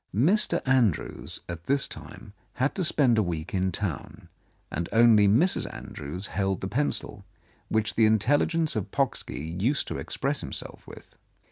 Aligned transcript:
Mr. 0.15 0.67
Andrews 0.67 1.41
at 1.47 1.65
this 1.65 1.87
time 1.87 2.33
had 2.53 2.73
to 2.73 2.83
spend 2.83 3.19
a 3.19 3.21
week 3.21 3.53
in 3.53 3.71
town, 3.71 4.29
and 4.71 4.89
only 4.91 5.27
Mrs. 5.27 5.71
Andrews 5.71 6.25
held 6.25 6.61
the 6.61 6.67
pencil 6.67 7.23
which 7.69 7.93
the 7.93 8.07
intelligence 8.07 8.75
of 8.75 8.89
Pocksky 8.89 9.55
used 9.61 9.87
to 9.87 9.99
express 9.99 10.41
himself 10.41 10.87
with. 10.87 11.17